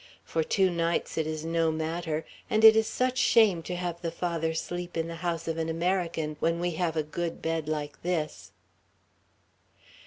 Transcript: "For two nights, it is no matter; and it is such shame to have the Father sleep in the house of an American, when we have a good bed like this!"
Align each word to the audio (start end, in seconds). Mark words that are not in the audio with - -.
"For 0.23 0.41
two 0.43 0.71
nights, 0.71 1.15
it 1.15 1.27
is 1.27 1.45
no 1.45 1.71
matter; 1.71 2.25
and 2.49 2.63
it 2.65 2.75
is 2.75 2.87
such 2.87 3.19
shame 3.19 3.61
to 3.61 3.75
have 3.75 4.01
the 4.01 4.09
Father 4.09 4.55
sleep 4.55 4.97
in 4.97 5.07
the 5.07 5.17
house 5.21 5.47
of 5.47 5.59
an 5.59 5.69
American, 5.69 6.37
when 6.39 6.59
we 6.59 6.71
have 6.71 6.97
a 6.97 7.03
good 7.03 7.39
bed 7.39 7.67
like 7.69 8.01
this!" 8.01 8.49